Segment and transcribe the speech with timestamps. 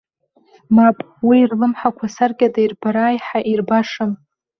[0.75, 0.97] Мап,
[1.27, 4.11] уи рлымҳақәа саркьада ирбара аиҳа ирбашам!